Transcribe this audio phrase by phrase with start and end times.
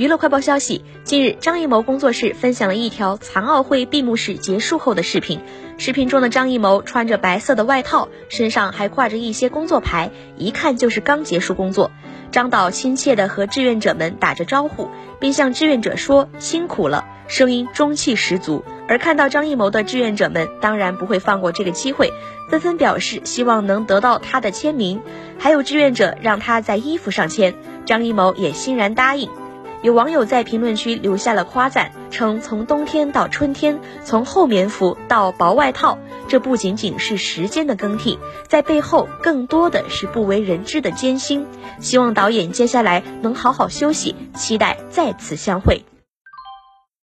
[0.00, 5.42] 娱乐快报消息：近日，张艺谋工作室分享了一条残奥会闭幕式结束后的视频。
[5.76, 11.90] 视频中的张艺谋穿着白色的外套，身上还挂着一些工作牌，一看就是刚结束工作。
[12.30, 14.88] 张导亲切地和志愿者们打着招呼，
[15.20, 18.64] 并向志愿者说辛苦了，声音中气十足。
[18.88, 22.10] 而看到张艺谋的志愿者们，当然不会放过这个机会，
[22.48, 25.02] 纷纷表示希望能得到他的签名。
[25.38, 27.54] 还有志愿者让他在衣服上签，
[27.84, 29.28] 张艺谋也欣然答应。
[29.82, 41.46] 有网友在评论区留下了夸赞，称从冬天到春天，从厚棉服到薄外套，这不仅仅是时间的更替，在背后更多的是不为人知的艰辛。
[41.78, 45.82] 希望导演接下来能好好休息，期待再次相会。